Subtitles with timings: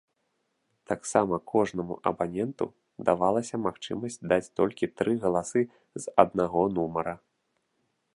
[0.91, 2.65] Таксама кожнаму абаненту
[3.09, 5.61] давалася магчымасць даць толькі тры галасы
[6.05, 7.15] з аднаго нумара.